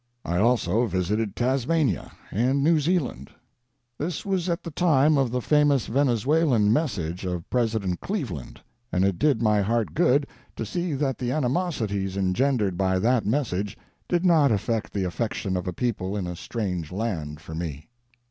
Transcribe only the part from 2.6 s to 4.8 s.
New Zealand. "This was at the